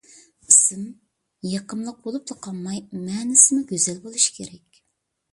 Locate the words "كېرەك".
4.39-4.81